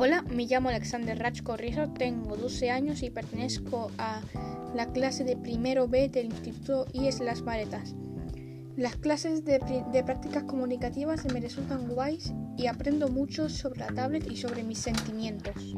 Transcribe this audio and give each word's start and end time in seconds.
Me 0.00 0.46
llamo 0.46 0.70
Alexander 0.70 1.18
Rach 1.18 1.42
Corrizo, 1.42 1.90
tengo 1.90 2.34
12 2.34 2.70
años 2.70 3.02
y 3.02 3.10
pertenezco 3.10 3.90
a 3.98 4.22
la 4.74 4.90
clase 4.92 5.24
de 5.24 5.36
primero 5.36 5.88
B 5.88 6.08
del 6.08 6.28
Instituto 6.28 6.86
IES 6.94 7.20
Las 7.20 7.42
Maretas. 7.42 7.94
Las 8.78 8.96
clases 8.96 9.44
de, 9.44 9.58
de, 9.92 10.02
prácticas 10.02 10.44
comunicativas 10.44 11.30
me 11.30 11.38
resultan 11.38 11.86
guays 11.86 12.32
y 12.56 12.66
aprendo 12.66 13.08
mucho 13.08 13.50
sobre 13.50 13.80
la 13.80 13.88
tablet 13.88 14.26
y 14.30 14.38
sobre 14.38 14.62
mis 14.62 14.78
sentimientos. 14.78 15.76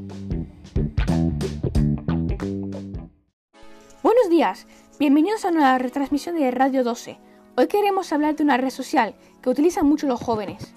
Buenos 4.05 4.31
días, 4.31 4.69
bienvenidos 5.01 5.45
a 5.45 5.49
una 5.49 5.79
retransmisión 5.79 6.37
de 6.37 6.49
Radio 6.53 6.85
12. 6.85 7.19
Hoy 7.57 7.67
queremos 7.67 8.13
hablar 8.13 8.37
de 8.37 8.45
una 8.45 8.57
red 8.57 8.71
social 8.71 9.17
que 9.43 9.51
utilizan 9.51 9.85
mucho 9.85 10.07
los 10.07 10.21
jóvenes. 10.21 10.73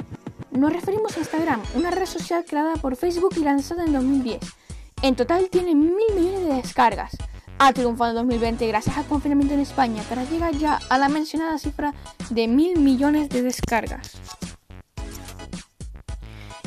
Nos 0.55 0.71
referimos 0.71 1.17
a 1.17 1.19
Instagram, 1.19 1.61
una 1.73 1.91
red 1.91 2.05
social 2.05 2.45
creada 2.47 2.75
por 2.75 2.95
Facebook 2.95 3.33
y 3.35 3.41
lanzada 3.41 3.83
en 3.83 3.91
2010. 3.91 4.39
En 5.01 5.15
total 5.15 5.49
tiene 5.49 5.75
mil 5.75 6.15
millones 6.15 6.47
de 6.47 6.53
descargas. 6.55 7.11
Ha 7.59 7.73
triunfado 7.73 8.11
en 8.11 8.15
2020 8.27 8.65
gracias 8.67 8.97
al 8.97 9.05
confinamiento 9.05 9.53
en 9.53 9.59
España 9.59 10.01
para 10.07 10.23
llegar 10.23 10.55
ya 10.55 10.79
a 10.87 10.97
la 10.97 11.09
mencionada 11.09 11.57
cifra 11.57 11.93
de 12.29 12.47
mil 12.47 12.79
millones 12.79 13.27
de 13.27 13.41
descargas. 13.41 14.13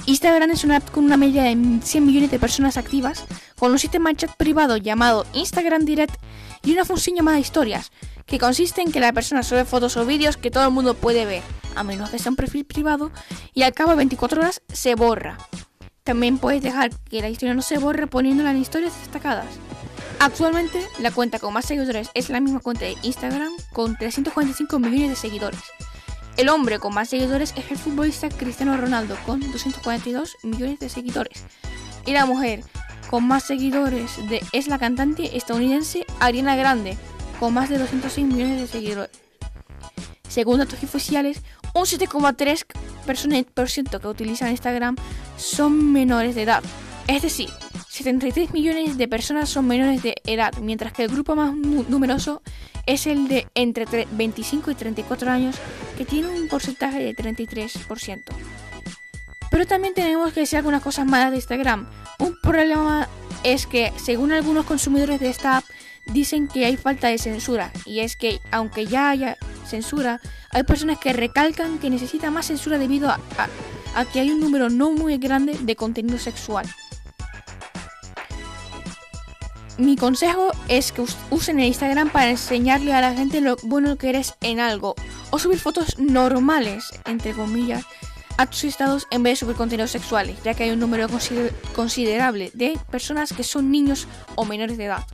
Instagram 0.04 0.50
es 0.50 0.64
una 0.64 0.76
app 0.76 0.90
con 0.90 1.04
una 1.04 1.16
media 1.16 1.44
de 1.44 1.80
100 1.82 2.04
millones 2.04 2.30
de 2.30 2.38
personas 2.38 2.76
activas, 2.76 3.24
con 3.58 3.72
un 3.72 3.78
sistema 3.78 4.10
de 4.10 4.16
chat 4.16 4.36
privado 4.36 4.76
llamado 4.76 5.24
Instagram 5.32 5.86
Direct 5.86 6.14
y 6.62 6.72
una 6.72 6.84
función 6.84 7.16
llamada 7.16 7.38
Historias, 7.38 7.90
que 8.26 8.38
consiste 8.38 8.82
en 8.82 8.92
que 8.92 9.00
la 9.00 9.14
persona 9.14 9.42
sube 9.42 9.64
fotos 9.64 9.96
o 9.96 10.04
vídeos 10.04 10.36
que 10.36 10.50
todo 10.50 10.66
el 10.66 10.72
mundo 10.72 10.92
puede 10.92 11.24
ver 11.24 11.42
a 11.74 11.84
menos 11.84 12.10
que 12.10 12.18
sea 12.18 12.30
un 12.30 12.36
perfil 12.36 12.64
privado, 12.64 13.10
y 13.54 13.62
al 13.62 13.72
cabo 13.72 13.90
de 13.90 13.96
24 13.96 14.40
horas 14.40 14.62
se 14.72 14.94
borra. 14.94 15.38
También 16.04 16.38
puedes 16.38 16.62
dejar 16.62 16.90
que 17.10 17.20
la 17.20 17.28
historia 17.28 17.54
no 17.54 17.62
se 17.62 17.78
borre 17.78 18.06
poniéndola 18.06 18.50
en 18.50 18.58
historias 18.58 18.98
destacadas. 18.98 19.46
Actualmente, 20.20 20.84
la 21.00 21.10
cuenta 21.10 21.38
con 21.38 21.52
más 21.52 21.66
seguidores 21.66 22.10
es 22.14 22.28
la 22.28 22.40
misma 22.40 22.60
cuenta 22.60 22.84
de 22.86 22.96
Instagram 23.02 23.52
con 23.72 23.96
345 23.96 24.78
millones 24.78 25.10
de 25.10 25.16
seguidores. 25.16 25.60
El 26.36 26.48
hombre 26.48 26.78
con 26.78 26.94
más 26.94 27.08
seguidores 27.08 27.52
es 27.56 27.70
el 27.70 27.78
futbolista 27.78 28.28
Cristiano 28.28 28.76
Ronaldo 28.76 29.16
con 29.26 29.40
242 29.40 30.36
millones 30.44 30.78
de 30.78 30.88
seguidores. 30.88 31.44
Y 32.06 32.12
la 32.12 32.26
mujer 32.26 32.62
con 33.10 33.26
más 33.26 33.44
seguidores 33.44 34.12
es 34.52 34.68
la 34.68 34.78
cantante 34.78 35.36
estadounidense 35.36 36.06
Ariana 36.20 36.56
Grande 36.56 36.96
con 37.38 37.54
más 37.54 37.68
de 37.68 37.78
206 37.78 38.26
millones 38.26 38.60
de 38.60 38.66
seguidores. 38.66 39.27
Según 40.38 40.58
datos 40.58 40.84
oficiales, 40.84 41.42
un 41.74 41.82
7,3% 41.82 44.00
que 44.00 44.06
utilizan 44.06 44.52
Instagram 44.52 44.94
son 45.36 45.92
menores 45.92 46.36
de 46.36 46.42
edad. 46.42 46.62
Es 47.08 47.22
decir, 47.22 47.48
73 47.88 48.52
millones 48.52 48.96
de 48.96 49.08
personas 49.08 49.48
son 49.48 49.66
menores 49.66 50.00
de 50.04 50.14
edad, 50.26 50.56
mientras 50.58 50.92
que 50.92 51.02
el 51.02 51.10
grupo 51.10 51.34
más 51.34 51.56
numeroso 51.56 52.40
es 52.86 53.08
el 53.08 53.26
de 53.26 53.48
entre 53.56 54.06
25 54.12 54.70
y 54.70 54.76
34 54.76 55.28
años, 55.28 55.56
que 55.96 56.04
tiene 56.04 56.28
un 56.28 56.46
porcentaje 56.46 57.00
de 57.00 57.16
33%. 57.16 58.22
Pero 59.50 59.66
también 59.66 59.94
tenemos 59.94 60.32
que 60.32 60.38
decir 60.38 60.58
algunas 60.58 60.84
cosas 60.84 61.04
malas 61.04 61.32
de 61.32 61.38
Instagram. 61.38 61.88
Un 62.20 62.40
problema 62.40 63.08
es 63.42 63.66
que, 63.66 63.92
según 63.96 64.30
algunos 64.30 64.66
consumidores 64.66 65.18
de 65.18 65.30
esta 65.30 65.56
app, 65.56 65.64
dicen 66.12 66.48
que 66.48 66.64
hay 66.64 66.76
falta 66.76 67.08
de 67.08 67.18
censura, 67.18 67.72
y 67.84 68.00
es 68.00 68.16
que, 68.16 68.40
aunque 68.50 68.86
ya 68.86 69.10
haya 69.10 69.36
censura, 69.66 70.20
hay 70.50 70.62
personas 70.62 70.98
que 70.98 71.12
recalcan 71.12 71.78
que 71.78 71.90
necesita 71.90 72.30
más 72.30 72.46
censura 72.46 72.78
debido 72.78 73.10
a, 73.10 73.18
que 74.12 74.20
hay 74.20 74.30
un 74.30 74.40
número 74.40 74.70
no 74.70 74.92
muy 74.92 75.18
grande 75.18 75.56
de 75.60 75.76
contenido 75.76 76.18
sexual. 76.18 76.66
Mi 79.76 79.96
consejo 79.96 80.50
es 80.66 80.90
que 80.90 81.04
usen 81.30 81.60
el 81.60 81.66
Instagram 81.66 82.10
para 82.10 82.30
enseñarle 82.30 82.94
a 82.94 83.00
la 83.00 83.14
gente 83.14 83.40
lo 83.40 83.56
bueno 83.62 83.96
que 83.96 84.08
eres 84.08 84.34
en 84.40 84.58
algo 84.58 84.96
o 85.30 85.38
subir 85.38 85.60
fotos 85.60 85.98
normales, 85.98 86.90
entre 87.04 87.32
comillas, 87.32 87.84
a 88.38 88.46
tus 88.46 88.64
estados 88.64 89.06
en 89.10 89.22
vez 89.22 89.32
de 89.32 89.46
subir 89.46 89.56
contenidos 89.56 89.90
sexuales, 89.90 90.36
ya 90.42 90.54
que 90.54 90.64
hay 90.64 90.70
un 90.70 90.80
número 90.80 91.06
considerable 91.74 92.50
de 92.54 92.78
personas 92.90 93.32
que 93.32 93.44
son 93.44 93.70
niños 93.70 94.08
o 94.36 94.44
menores 94.44 94.78
de 94.78 94.86
edad. 94.86 95.06